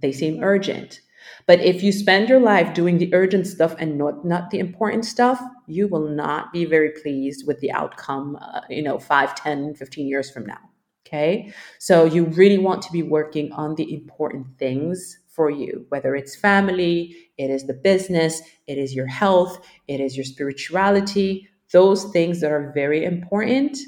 they 0.00 0.12
seem 0.12 0.42
urgent. 0.42 1.00
But 1.48 1.60
if 1.60 1.82
you 1.82 1.92
spend 1.92 2.28
your 2.28 2.40
life 2.40 2.74
doing 2.74 2.98
the 2.98 3.12
urgent 3.14 3.46
stuff 3.46 3.74
and 3.78 3.96
not, 3.96 4.22
not 4.22 4.50
the 4.50 4.58
important 4.58 5.06
stuff, 5.06 5.40
you 5.66 5.88
will 5.88 6.06
not 6.06 6.52
be 6.52 6.66
very 6.66 6.90
pleased 6.90 7.46
with 7.46 7.58
the 7.60 7.72
outcome, 7.72 8.36
uh, 8.40 8.60
you 8.68 8.82
know, 8.82 8.98
5, 8.98 9.34
10, 9.34 9.74
15 9.74 10.06
years 10.06 10.30
from 10.30 10.44
now. 10.44 10.58
Okay. 11.06 11.54
So 11.78 12.04
you 12.04 12.26
really 12.26 12.58
want 12.58 12.82
to 12.82 12.92
be 12.92 13.02
working 13.02 13.50
on 13.52 13.76
the 13.76 13.94
important 13.94 14.58
things 14.58 15.18
for 15.26 15.48
you, 15.48 15.86
whether 15.88 16.14
it's 16.14 16.36
family, 16.36 17.16
it 17.38 17.48
is 17.48 17.66
the 17.66 17.72
business, 17.72 18.42
it 18.66 18.76
is 18.76 18.94
your 18.94 19.06
health, 19.06 19.58
it 19.86 20.00
is 20.00 20.18
your 20.18 20.24
spirituality, 20.24 21.48
those 21.72 22.04
things 22.12 22.42
that 22.42 22.52
are 22.52 22.72
very 22.74 23.06
important. 23.06 23.78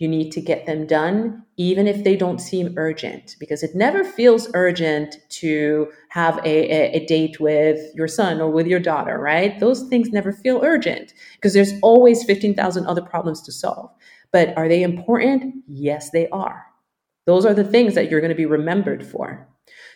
You 0.00 0.08
need 0.08 0.32
to 0.32 0.40
get 0.40 0.66
them 0.66 0.86
done, 0.86 1.44
even 1.56 1.86
if 1.86 2.02
they 2.04 2.16
don't 2.16 2.40
seem 2.40 2.74
urgent, 2.78 3.36
because 3.38 3.62
it 3.62 3.76
never 3.76 4.02
feels 4.02 4.50
urgent 4.54 5.18
to 5.40 5.92
have 6.08 6.38
a, 6.38 6.48
a, 6.72 6.92
a 6.96 7.06
date 7.06 7.38
with 7.38 7.78
your 7.94 8.08
son 8.08 8.40
or 8.40 8.50
with 8.50 8.66
your 8.66 8.80
daughter, 8.80 9.18
right? 9.18 9.60
Those 9.60 9.84
things 9.88 10.10
never 10.10 10.32
feel 10.32 10.60
urgent 10.64 11.14
because 11.36 11.52
there's 11.54 11.74
always 11.82 12.24
15,000 12.24 12.86
other 12.86 13.02
problems 13.02 13.42
to 13.42 13.52
solve. 13.52 13.90
But 14.32 14.56
are 14.56 14.68
they 14.68 14.82
important? 14.82 15.54
Yes, 15.68 16.10
they 16.10 16.28
are. 16.30 16.66
Those 17.26 17.46
are 17.46 17.54
the 17.54 17.64
things 17.64 17.94
that 17.94 18.10
you're 18.10 18.20
going 18.20 18.30
to 18.30 18.34
be 18.34 18.46
remembered 18.46 19.06
for. 19.06 19.48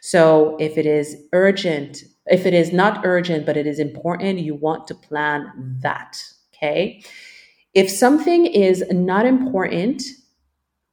So 0.02 0.56
if 0.60 0.78
it 0.78 0.86
is 0.86 1.16
urgent, 1.32 2.04
if 2.26 2.46
it 2.46 2.54
is 2.54 2.72
not 2.72 3.06
urgent, 3.06 3.46
but 3.46 3.56
it 3.56 3.66
is 3.66 3.78
important, 3.78 4.40
you 4.40 4.54
want 4.54 4.86
to 4.88 4.94
plan 4.94 5.50
that. 5.82 6.22
Okay. 6.54 7.02
If 7.74 7.90
something 7.90 8.46
is 8.46 8.84
not 8.90 9.26
important, 9.26 10.02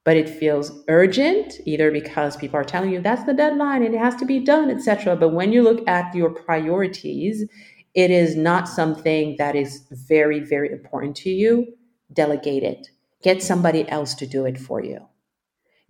but 0.03 0.17
it 0.17 0.27
feels 0.27 0.71
urgent, 0.87 1.53
either 1.65 1.91
because 1.91 2.35
people 2.35 2.59
are 2.59 2.63
telling 2.63 2.91
you 2.91 3.01
that's 3.01 3.23
the 3.25 3.33
deadline 3.33 3.83
and 3.83 3.93
it 3.93 3.99
has 3.99 4.15
to 4.15 4.25
be 4.25 4.39
done, 4.39 4.71
etc. 4.71 5.15
But 5.15 5.29
when 5.29 5.51
you 5.51 5.61
look 5.61 5.87
at 5.87 6.13
your 6.15 6.31
priorities, 6.31 7.45
it 7.93 8.09
is 8.09 8.35
not 8.35 8.67
something 8.67 9.35
that 9.37 9.55
is 9.55 9.85
very, 9.91 10.39
very 10.39 10.71
important 10.71 11.15
to 11.17 11.29
you. 11.29 11.67
Delegate 12.11 12.63
it. 12.63 12.87
Get 13.21 13.43
somebody 13.43 13.87
else 13.89 14.15
to 14.15 14.25
do 14.25 14.45
it 14.45 14.57
for 14.59 14.83
you 14.83 15.05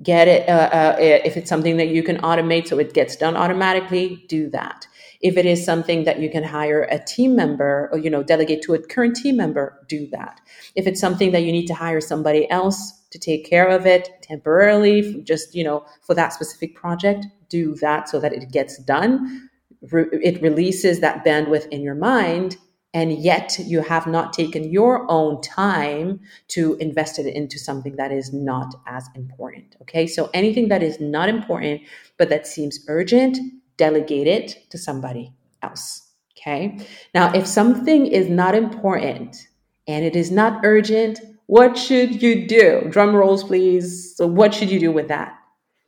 get 0.03 0.27
it 0.27 0.48
uh, 0.50 0.69
uh, 0.74 0.95
if 1.00 1.38
it's 1.38 1.50
something 1.50 1.77
that 1.77 1.89
you 1.89 2.01
can 2.03 2.17
automate 2.17 2.67
so 2.67 2.79
it 2.79 2.93
gets 2.93 3.15
done 3.15 3.36
automatically 3.36 4.25
do 4.27 4.50
that 4.50 4.88
if 5.21 5.37
it 5.37 5.45
is 5.45 5.63
something 5.63 6.03
that 6.03 6.19
you 6.19 6.29
can 6.29 6.43
hire 6.43 6.83
a 6.83 6.99
team 6.99 7.35
member 7.35 7.89
or 7.91 7.97
you 7.97 8.09
know 8.09 8.23
delegate 8.23 8.61
to 8.61 8.73
a 8.73 8.79
current 8.79 9.15
team 9.15 9.37
member 9.37 9.79
do 9.87 10.07
that 10.11 10.41
if 10.75 10.87
it's 10.87 10.99
something 10.99 11.31
that 11.31 11.43
you 11.43 11.51
need 11.51 11.67
to 11.67 11.73
hire 11.73 12.01
somebody 12.01 12.49
else 12.49 12.99
to 13.11 13.19
take 13.19 13.45
care 13.45 13.67
of 13.67 13.85
it 13.85 14.09
temporarily 14.21 15.21
just 15.23 15.53
you 15.55 15.63
know 15.63 15.85
for 16.01 16.13
that 16.13 16.33
specific 16.33 16.75
project 16.75 17.25
do 17.49 17.75
that 17.75 18.09
so 18.09 18.19
that 18.19 18.33
it 18.33 18.51
gets 18.51 18.77
done 18.79 19.49
Re- 19.91 20.05
it 20.11 20.41
releases 20.41 20.99
that 20.99 21.25
bandwidth 21.25 21.67
in 21.69 21.81
your 21.81 21.95
mind 21.95 22.57
and 22.93 23.13
yet 23.13 23.57
you 23.59 23.81
have 23.81 24.05
not 24.05 24.33
taken 24.33 24.69
your 24.69 25.09
own 25.09 25.41
time 25.41 26.19
to 26.49 26.75
invest 26.75 27.19
it 27.19 27.25
into 27.25 27.57
something 27.57 27.95
that 27.95 28.11
is 28.11 28.33
not 28.33 28.75
as 28.85 29.07
important. 29.15 29.77
Okay, 29.81 30.05
so 30.07 30.29
anything 30.33 30.67
that 30.67 30.83
is 30.83 30.99
not 30.99 31.29
important 31.29 31.81
but 32.17 32.29
that 32.29 32.45
seems 32.45 32.83
urgent, 32.87 33.37
delegate 33.77 34.27
it 34.27 34.69
to 34.69 34.77
somebody 34.77 35.33
else. 35.61 36.09
Okay, 36.37 36.79
now 37.13 37.31
if 37.33 37.45
something 37.45 38.07
is 38.07 38.29
not 38.29 38.55
important 38.55 39.47
and 39.87 40.03
it 40.05 40.15
is 40.15 40.31
not 40.31 40.61
urgent, 40.63 41.19
what 41.51 41.77
should 41.77 42.21
you 42.23 42.47
do? 42.47 42.87
Drum 42.89 43.13
rolls, 43.13 43.43
please. 43.43 44.15
So, 44.15 44.25
what 44.25 44.53
should 44.53 44.71
you 44.71 44.79
do 44.79 44.91
with 44.91 45.09
that? 45.09 45.37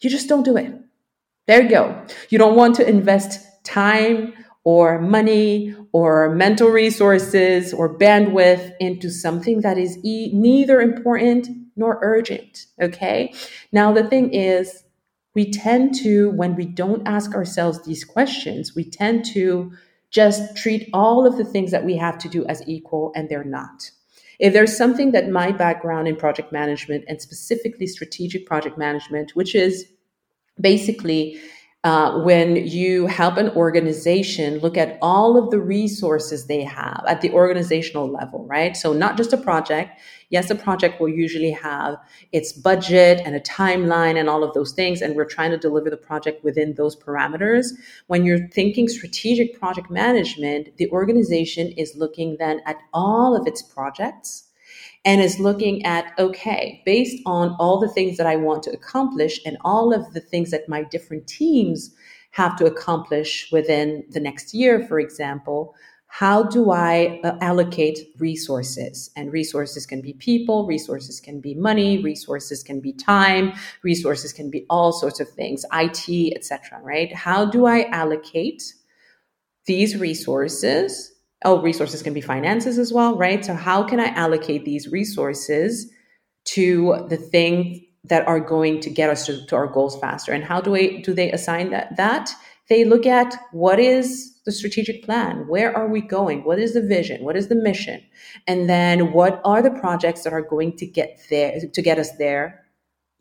You 0.02 0.10
just 0.10 0.28
don't 0.28 0.44
do 0.44 0.58
it. 0.58 0.74
There 1.48 1.62
you 1.62 1.70
go. 1.70 2.06
You 2.30 2.38
don't 2.38 2.58
want 2.58 2.76
to 2.76 2.88
invest 2.88 3.40
time 3.64 4.34
or 4.66 5.00
money 5.00 5.76
or 5.94 6.36
mental 6.36 6.70
resources 6.70 7.74
or 7.74 7.98
bandwidth 7.98 8.74
into 8.80 9.10
something 9.10 9.62
that 9.62 9.78
is 9.78 9.98
e- 10.04 10.32
neither 10.34 10.82
important 10.82 11.48
nor 11.76 12.00
urgent. 12.02 12.66
Okay. 12.82 13.34
Now, 13.72 13.94
the 13.94 14.04
thing 14.04 14.34
is, 14.34 14.84
we 15.36 15.52
tend 15.52 15.96
to, 15.96 16.30
when 16.32 16.56
we 16.56 16.66
don't 16.66 17.08
ask 17.08 17.34
ourselves 17.34 17.84
these 17.84 18.04
questions, 18.04 18.76
we 18.76 18.84
tend 18.84 19.26
to 19.34 19.72
just 20.12 20.56
treat 20.56 20.90
all 20.94 21.26
of 21.26 21.38
the 21.38 21.46
things 21.46 21.72
that 21.72 21.86
we 21.86 21.98
have 21.98 22.18
to 22.20 22.30
do 22.30 22.46
as 22.46 22.62
equal, 22.68 23.12
and 23.16 23.30
they're 23.30 23.44
not. 23.44 23.90
If 24.40 24.54
there's 24.54 24.76
something 24.76 25.12
that 25.12 25.30
my 25.30 25.52
background 25.52 26.08
in 26.08 26.16
project 26.16 26.52
management 26.52 27.06
and 27.08 27.22
specifically 27.22 27.88
strategic 27.88 28.46
project 28.46 28.78
management, 28.78 29.36
which 29.36 29.56
is 29.56 29.86
basically 30.60 31.40
uh, 31.84 32.18
when 32.22 32.56
you 32.56 33.08
help 33.08 33.36
an 33.36 33.50
organization 33.50 34.58
look 34.60 34.78
at 34.78 34.98
all 35.02 35.38
of 35.38 35.52
the 35.52 35.60
resources 35.60 36.48
they 36.48 36.64
have 36.64 37.04
at 37.10 37.20
the 37.20 37.30
organizational 37.32 38.10
level, 38.10 38.46
right? 38.48 38.78
So, 38.78 38.94
not 38.94 39.18
just 39.18 39.34
a 39.34 39.38
project. 39.38 40.00
Yes, 40.30 40.50
a 40.50 40.56
project 40.56 41.00
will 41.00 41.10
usually 41.10 41.52
have 41.52 41.98
its 42.32 42.54
budget 42.54 43.22
and 43.26 43.36
a 43.36 43.40
timeline 43.42 44.18
and 44.18 44.30
all 44.30 44.44
of 44.44 44.54
those 44.54 44.72
things, 44.72 45.02
and 45.02 45.16
we're 45.16 45.26
trying 45.26 45.52
to 45.52 45.58
deliver 45.58 45.90
the 45.90 45.98
project 45.98 46.44
within 46.44 46.74
those 46.76 46.96
parameters. 46.96 47.68
When 48.08 48.24
you're 48.26 48.48
thinking 48.48 48.88
strategic 48.88 49.60
project 49.60 49.92
management, 49.92 50.78
the 50.78 50.90
organization 50.90 51.68
is 51.74 51.96
looking 51.98 52.38
then 52.40 52.62
at 52.66 52.78
all 52.94 53.36
of 53.36 53.46
its 53.46 53.62
projects 53.62 54.46
and 55.06 55.22
is 55.22 55.40
looking 55.40 55.84
at 55.86 56.14
okay, 56.18 56.82
based 56.86 57.22
on 57.26 57.56
all 57.60 57.80
the 57.80 57.90
things 57.90 58.18
that 58.18 58.28
I 58.28 58.36
want 58.36 58.64
to 58.64 58.72
accomplish 58.72 59.40
and 59.46 59.58
all 59.62 59.94
of 59.94 60.14
the 60.14 60.22
things 60.22 60.52
that 60.52 60.70
my 60.70 60.84
different 60.84 61.28
teams 61.28 61.94
have 62.32 62.56
to 62.58 62.66
accomplish 62.66 63.50
within 63.52 64.04
the 64.10 64.20
next 64.20 64.54
year, 64.54 64.86
for 64.88 65.00
example, 65.00 65.76
how 66.08 66.44
do 66.44 66.70
I 66.70 67.20
uh, 67.24 67.38
allocate 67.42 67.98
resources? 68.20 69.10
And 69.16 69.34
resources 69.34 69.88
can 69.88 70.00
be 70.00 70.14
people, 70.14 70.68
resources 70.68 71.20
can 71.20 71.42
be 71.42 71.56
money, 71.56 72.04
resources 72.04 72.62
can 72.62 72.80
be 72.80 72.94
time, 72.94 73.54
resources 73.82 74.32
can 74.32 74.52
be 74.52 74.64
all 74.70 74.92
sorts 74.92 75.20
of 75.20 75.28
things, 75.30 75.66
IT, 75.74 76.34
etc. 76.36 76.80
Right? 76.84 77.12
How 77.16 77.46
do 77.46 77.66
I 77.66 77.90
allocate 77.90 78.62
these 79.66 79.98
resources 79.98 81.13
oh, 81.46 81.62
resources 81.62 82.02
can 82.02 82.14
be 82.14 82.22
finances 82.22 82.78
as 82.78 82.94
well, 82.94 83.16
right? 83.16 83.44
So 83.44 83.54
how 83.54 83.84
can 83.84 84.00
I 84.00 84.08
allocate 84.08 84.66
these 84.66 84.88
resources 84.88 85.92
to 86.46 87.06
the 87.10 87.18
thing 87.18 87.86
that 88.06 88.28
are 88.28 88.40
going 88.40 88.80
to 88.82 88.90
get 88.90 89.10
us 89.10 89.26
to, 89.26 89.46
to 89.46 89.56
our 89.56 89.68
goals 89.68 90.00
faster. 90.00 90.34
And 90.34 90.44
how 90.44 90.60
do 90.60 90.72
we 90.72 91.02
do 91.02 91.14
they 91.14 91.32
assign 91.32 91.70
that 91.72 91.96
that? 91.98 92.32
They 92.70 92.86
look 92.86 93.06
at 93.06 93.36
what 93.52 93.80
is 93.80 94.34
the 94.46 94.52
strategic 94.52 95.04
plan? 95.04 95.48
Where 95.48 95.76
are 95.76 95.88
we 95.88 96.02
going? 96.02 96.44
What 96.44 96.60
is 96.60 96.74
the 96.74 96.82
vision? 96.82 97.24
What 97.24 97.36
is 97.36 97.48
the 97.48 97.56
mission? 97.56 98.02
And 98.48 98.70
then 98.70 99.12
what 99.12 99.42
are 99.44 99.62
the 99.62 99.72
projects 99.72 100.24
that 100.24 100.34
are 100.34 100.42
going 100.42 100.78
to 100.78 100.86
get 100.86 101.20
there 101.30 101.60
to 101.72 101.82
get 101.82 102.00
us 102.00 102.16
there 102.18 102.62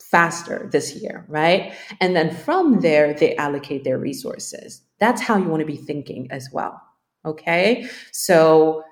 faster 0.01 0.69
this 0.71 0.95
year, 0.95 1.25
right? 1.29 1.73
And 2.01 2.15
then 2.15 2.35
from 2.35 2.81
there, 2.81 3.15
they 3.15 3.35
allocate 3.37 3.85
their 3.85 3.99
resources. 3.99 4.83
That's 4.99 5.23
how 5.23 5.37
you 5.37 5.49
want 5.49 5.61
to 5.61 5.67
be 5.67 5.77
thinking 5.77 6.29
as 6.31 6.49
well. 6.53 6.81
Okay. 7.25 7.89
So 8.11 8.85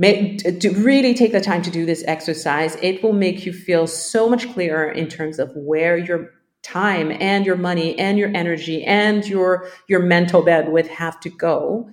Make, 0.00 0.60
to 0.60 0.70
really 0.70 1.12
take 1.12 1.32
the 1.32 1.40
time 1.40 1.60
to 1.62 1.70
do 1.70 1.84
this 1.84 2.04
exercise, 2.06 2.76
it 2.76 3.02
will 3.02 3.12
make 3.12 3.44
you 3.44 3.52
feel 3.52 3.88
so 3.88 4.28
much 4.28 4.48
clearer 4.52 4.88
in 4.88 5.08
terms 5.08 5.40
of 5.40 5.50
where 5.56 5.98
your 5.98 6.30
time 6.62 7.10
and 7.20 7.44
your 7.44 7.56
money 7.56 7.98
and 7.98 8.18
your 8.18 8.30
energy 8.34 8.84
and 8.84 9.26
your 9.26 9.68
your 9.88 10.00
mental 10.00 10.42
bandwidth 10.42 10.88
have 10.88 11.18
to 11.20 11.30
go 11.30 11.88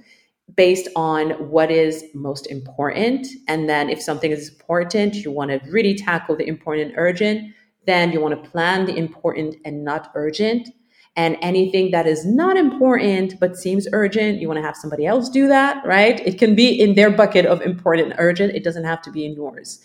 based 0.56 0.88
on 0.96 1.32
what 1.50 1.70
is 1.70 2.04
most 2.14 2.48
important 2.48 3.28
and 3.48 3.70
then 3.70 3.90
if 3.90 4.02
something 4.02 4.32
is 4.32 4.50
important 4.50 5.16
you 5.16 5.32
want 5.32 5.52
to 5.52 5.72
really 5.72 5.96
tackle 5.96 6.36
the 6.36 6.48
important 6.48 6.90
and 6.90 6.98
urgent 6.98 7.54
then 7.86 8.12
you 8.12 8.20
want 8.20 8.44
to 8.44 8.50
plan 8.50 8.86
the 8.86 8.98
important 8.98 9.56
and 9.66 9.84
not 9.84 10.12
urgent 10.16 10.70
and 11.16 11.38
anything 11.42 11.92
that 11.92 12.06
is 12.08 12.26
not 12.26 12.58
important 12.58 13.40
but 13.40 13.56
seems 13.56 13.88
urgent, 13.94 14.40
you 14.42 14.48
want 14.48 14.58
to 14.58 14.66
have 14.66 14.76
somebody 14.76 15.06
else 15.06 15.30
do 15.30 15.48
that, 15.48 15.86
right? 15.86 16.20
It 16.26 16.38
can 16.38 16.56
be 16.56 16.70
in 16.70 16.96
their 16.96 17.10
bucket 17.10 17.46
of 17.46 17.62
important 17.62 18.12
and 18.12 18.16
urgent. 18.20 18.54
It 18.54 18.64
doesn't 18.64 18.84
have 18.84 19.02
to 19.04 19.12
be 19.12 19.26
in 19.26 19.34
yours. 19.34 19.82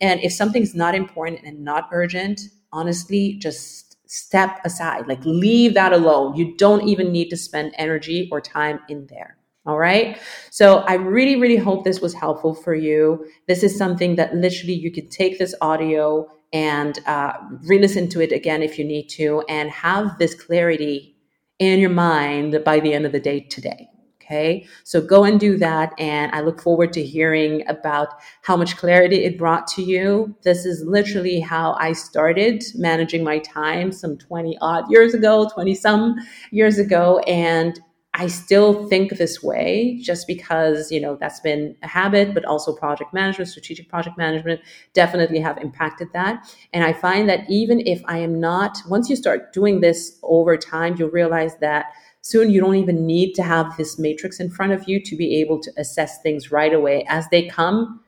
And 0.00 0.20
if 0.20 0.32
something's 0.32 0.74
not 0.74 0.94
important 0.94 1.40
and 1.44 1.64
not 1.64 1.88
urgent, 1.92 2.40
honestly, 2.72 3.34
just 3.34 3.96
step 4.06 4.60
aside, 4.64 5.06
like 5.08 5.24
leave 5.24 5.74
that 5.74 5.92
alone. 5.92 6.36
You 6.36 6.56
don't 6.56 6.86
even 6.86 7.10
need 7.10 7.30
to 7.30 7.36
spend 7.36 7.74
energy 7.78 8.28
or 8.30 8.40
time 8.40 8.80
in 8.88 9.06
there. 9.06 9.38
All 9.66 9.78
right. 9.78 10.18
So 10.50 10.78
I 10.80 10.94
really, 10.94 11.36
really 11.36 11.56
hope 11.56 11.84
this 11.84 12.00
was 12.00 12.12
helpful 12.12 12.54
for 12.54 12.74
you. 12.74 13.24
This 13.48 13.62
is 13.62 13.76
something 13.76 14.16
that 14.16 14.34
literally 14.34 14.74
you 14.74 14.92
could 14.92 15.10
take 15.10 15.38
this 15.38 15.54
audio 15.62 16.28
and 16.54 16.98
uh, 17.06 17.34
re 17.64 17.78
listen 17.78 18.08
to 18.10 18.22
it 18.22 18.32
again 18.32 18.62
if 18.62 18.78
you 18.78 18.84
need 18.84 19.08
to, 19.08 19.42
and 19.48 19.70
have 19.70 20.18
this 20.18 20.34
clarity 20.34 21.16
in 21.58 21.80
your 21.80 21.90
mind 21.90 22.62
by 22.64 22.80
the 22.80 22.94
end 22.94 23.04
of 23.04 23.12
the 23.12 23.20
day 23.20 23.40
today. 23.40 23.88
Okay, 24.22 24.66
so 24.84 25.02
go 25.02 25.24
and 25.24 25.38
do 25.38 25.58
that. 25.58 25.92
And 25.98 26.32
I 26.34 26.40
look 26.40 26.62
forward 26.62 26.94
to 26.94 27.04
hearing 27.04 27.62
about 27.68 28.08
how 28.40 28.56
much 28.56 28.78
clarity 28.78 29.24
it 29.24 29.36
brought 29.36 29.66
to 29.68 29.82
you. 29.82 30.34
This 30.44 30.64
is 30.64 30.82
literally 30.86 31.40
how 31.40 31.74
I 31.78 31.92
started 31.92 32.64
managing 32.74 33.22
my 33.22 33.40
time 33.40 33.92
some 33.92 34.16
20 34.16 34.56
odd 34.62 34.90
years 34.90 35.12
ago, 35.12 35.50
20 35.52 35.74
some 35.74 36.16
years 36.52 36.78
ago. 36.78 37.18
And 37.26 37.78
I 38.16 38.28
still 38.28 38.86
think 38.88 39.16
this 39.16 39.42
way 39.42 39.98
just 40.00 40.28
because, 40.28 40.92
you 40.92 41.00
know, 41.00 41.16
that's 41.16 41.40
been 41.40 41.74
a 41.82 41.88
habit, 41.88 42.32
but 42.32 42.44
also 42.44 42.72
project 42.72 43.12
management, 43.12 43.50
strategic 43.50 43.88
project 43.88 44.16
management 44.16 44.60
definitely 44.92 45.40
have 45.40 45.58
impacted 45.58 46.12
that. 46.12 46.48
And 46.72 46.84
I 46.84 46.92
find 46.92 47.28
that 47.28 47.50
even 47.50 47.80
if 47.80 48.00
I 48.06 48.18
am 48.18 48.38
not, 48.38 48.78
once 48.88 49.10
you 49.10 49.16
start 49.16 49.52
doing 49.52 49.80
this 49.80 50.16
over 50.22 50.56
time, 50.56 50.94
you'll 50.96 51.10
realize 51.10 51.56
that 51.56 51.86
soon 52.20 52.50
you 52.50 52.60
don't 52.60 52.76
even 52.76 53.04
need 53.04 53.34
to 53.34 53.42
have 53.42 53.76
this 53.76 53.98
matrix 53.98 54.38
in 54.38 54.48
front 54.48 54.72
of 54.72 54.88
you 54.88 55.02
to 55.02 55.16
be 55.16 55.34
able 55.40 55.60
to 55.60 55.72
assess 55.76 56.22
things 56.22 56.52
right 56.52 56.72
away 56.72 57.04
as 57.08 57.28
they 57.30 57.48
come 57.48 58.00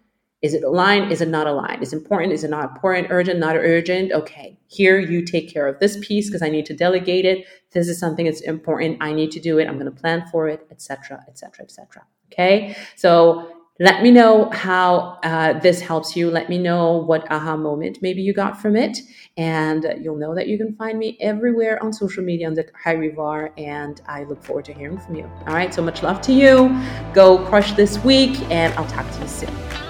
is 0.43 0.55
it 0.55 0.63
aligned? 0.63 1.11
Is 1.11 1.21
it 1.21 1.29
not 1.29 1.47
aligned? 1.47 1.83
Is 1.83 1.93
it 1.93 1.97
important? 1.97 2.33
Is 2.33 2.45
it 2.45 2.51
not 2.51 2.65
important? 2.65 3.09
Urgent? 3.11 3.39
Not 3.39 3.57
urgent? 3.57 4.13
Okay, 4.13 4.59
here 4.67 4.99
you 4.99 5.25
take 5.25 5.53
care 5.53 5.67
of 5.67 5.79
this 5.81 5.97
piece 6.07 6.29
because 6.29 6.43
I 6.43 6.49
need 6.49 6.67
to 6.67 6.75
delegate 6.75 7.25
it. 7.25 7.47
This 7.73 7.89
is 7.89 7.99
something 7.99 8.27
that's 8.27 8.43
important. 8.43 8.99
I 9.01 9.13
need 9.13 9.31
to 9.33 9.41
do 9.41 9.59
it. 9.59 9.67
I'm 9.67 9.79
going 9.79 9.93
to 9.93 10.01
plan 10.01 10.25
for 10.31 10.49
it, 10.49 10.67
etc., 10.71 11.25
etc., 11.29 11.65
etc. 11.65 12.05
Okay, 12.33 12.77
so 12.97 13.51
let 13.79 14.03
me 14.03 14.11
know 14.11 14.51
how 14.51 15.19
uh, 15.23 15.59
this 15.59 15.81
helps 15.81 16.17
you. 16.17 16.31
Let 16.31 16.49
me 16.49 16.59
know 16.59 16.97
what 16.97 17.31
aha 17.31 17.57
moment 17.57 17.99
maybe 18.01 18.23
you 18.23 18.33
got 18.33 18.61
from 18.61 18.77
it, 18.77 18.99
and 19.37 19.87
you'll 20.01 20.17
know 20.17 20.35
that 20.35 20.49
you 20.49 20.59
can 20.59 20.75
find 20.77 20.99
me 20.99 21.17
everywhere 21.21 21.83
on 21.83 21.93
social 21.93 22.23
media 22.23 22.47
under 22.47 22.63
Khairy 22.63 23.15
Varre, 23.15 23.53
and 23.59 24.01
I 24.07 24.25
look 24.25 24.43
forward 24.43 24.65
to 24.67 24.73
hearing 24.73 24.99
from 24.99 25.15
you. 25.15 25.25
All 25.47 25.55
right, 25.55 25.73
so 25.73 25.83
much 25.83 26.03
love 26.03 26.21
to 26.23 26.33
you. 26.33 26.75
Go 27.15 27.39
crush 27.47 27.73
this 27.73 27.99
week, 28.05 28.39
and 28.51 28.73
I'll 28.75 28.89
talk 28.89 29.11
to 29.13 29.21
you 29.21 29.29
soon. 29.29 29.86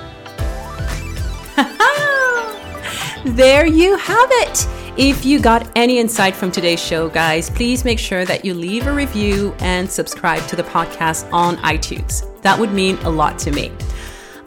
there 3.25 3.66
you 3.66 3.97
have 3.97 4.29
it. 4.33 4.66
If 4.99 5.25
you 5.27 5.40
got 5.40 5.71
any 5.77 5.99
insight 5.99 6.35
from 6.35 6.51
today's 6.51 6.81
show, 6.81 7.09
guys, 7.09 7.51
please 7.51 7.85
make 7.85 7.99
sure 7.99 8.25
that 8.25 8.45
you 8.45 8.55
leave 8.55 8.87
a 8.87 8.92
review 8.92 9.55
and 9.59 9.90
subscribe 9.90 10.47
to 10.49 10.57
the 10.57 10.62
podcast 10.62 11.31
on 11.33 11.57
iTunes. 11.59 12.25
That 12.42 12.59
would 12.59 12.73
mean 12.73 12.97
a 12.99 13.11
lot 13.11 13.38
to 13.40 13.51
me. 13.51 13.73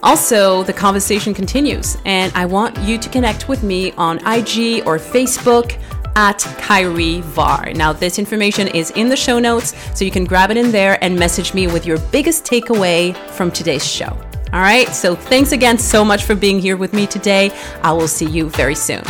Also, 0.02 0.63
the 0.63 0.74
conversation 0.74 1.34
continues, 1.34 1.98
and 2.06 2.32
I 2.34 2.45
want 2.45 2.78
you 2.80 2.98
to 2.98 3.10
connect 3.10 3.50
with 3.50 3.63
me 3.63 3.91
on 3.91 4.17
IG 4.19 4.88
or 4.88 4.98
Facebook 4.98 5.78
at 6.15 6.39
Khairy 6.39 7.22
Varre. 7.22 7.74
Now, 7.74 7.93
this 7.93 8.17
information 8.17 8.67
is 8.69 8.91
in 8.91 9.10
the 9.10 9.17
show 9.17 9.39
notes, 9.39 9.74
so 9.93 10.06
you 10.06 10.12
can 10.12 10.26
grab 10.26 10.52
it 10.52 10.58
in 10.58 10.72
there 10.72 11.04
and 11.04 11.17
message 11.17 11.54
me 11.54 11.67
with 11.67 11.86
your 11.86 12.00
biggest 12.12 12.45
takeaway 12.45 13.15
from 13.32 13.52
today's 13.52 13.86
show. 13.86 14.17
All 14.52 14.62
right, 14.62 14.88
so 14.88 15.16
thanks 15.16 15.52
again 15.52 15.78
so 15.78 16.04
much 16.04 16.24
for 16.24 16.34
being 16.34 16.60
here 16.60 16.76
with 16.76 16.92
me 16.92 17.06
today. 17.06 17.52
I 17.84 17.94
will 17.94 18.08
see 18.08 18.26
you 18.26 18.50
very 18.50 18.76
soon. 18.76 19.04